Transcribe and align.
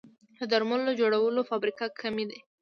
د 0.37 0.41
درملو 0.51 0.91
جوړولو 1.01 1.47
فابریکې 1.49 1.87
کمې 1.99 2.25
دي 2.29 2.39